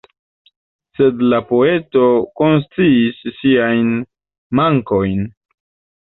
Sed 0.99 1.19
la 1.33 1.41
poeto 1.49 2.05
konsciis 2.41 3.19
siajn 3.41 3.91
mankojn. 4.61 5.21